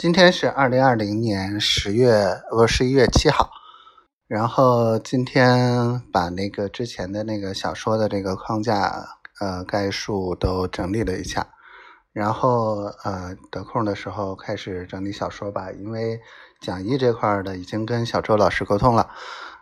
[0.00, 3.50] 今天是二零二零年十月，不是十一月七号。
[4.26, 11.48] 然后今天把那个之前的那个小说的这个框架，呃，概述都整理了一下。
[12.14, 16.18] 然后呃，得空的时候开始整理小说吧，因为
[16.62, 19.10] 讲义这块的已经跟小周老师沟通了。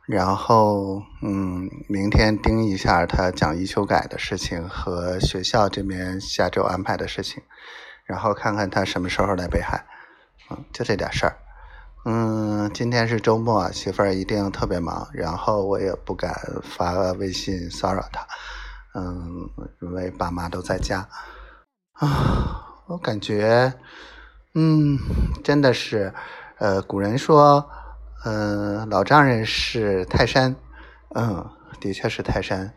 [0.07, 7.43] 然后嗯，明天盯一下他讲义修改的事情和学校这边下周安排的事情，
[8.05, 9.85] 然后看看他什么时候来北海。
[10.51, 11.37] 嗯，就这点事儿。
[12.05, 18.27] 嗯，今天是周末，媳妇儿一定特别忙，然后我也不敢发微信骚扰她。
[18.95, 19.51] 嗯，
[19.83, 21.07] 因为爸妈都在家。
[21.93, 23.75] 啊，我感觉，
[24.55, 24.99] 嗯，
[25.45, 26.15] 真的是，
[26.59, 27.69] 呃，古人说，
[28.25, 30.55] 嗯，老丈人是泰山，
[31.15, 31.45] 嗯，
[31.81, 32.73] 的确是泰山，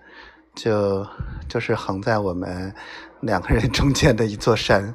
[0.56, 1.08] 就
[1.48, 2.74] 就是横在我们
[3.22, 4.94] 两个人中间的一座山。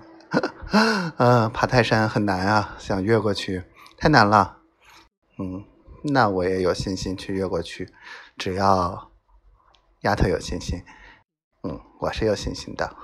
[0.73, 3.65] 嗯， 爬泰山很难啊，想越过去
[3.97, 4.59] 太难了。
[5.39, 5.65] 嗯，
[6.03, 7.93] 那我也有信心去越过去，
[8.37, 9.11] 只要
[10.01, 10.83] 丫头有信心。
[11.63, 12.97] 嗯，我是有信心的，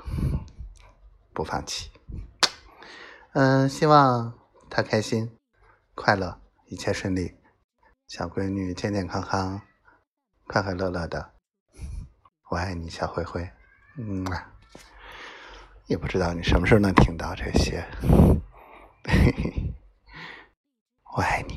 [1.32, 1.90] 不放弃。
[3.34, 4.32] 嗯，希望
[4.68, 5.36] 她开心、
[5.94, 7.36] 快乐，一切顺利，
[8.08, 9.62] 小闺女健健康康、
[10.46, 11.32] 快快乐乐的。
[12.50, 13.48] 我爱你，小灰灰。
[13.96, 14.26] 嗯。
[15.86, 17.84] 也不知道你什么时候能听到这些，
[19.04, 19.74] 嘿嘿
[21.16, 21.51] 我爱你。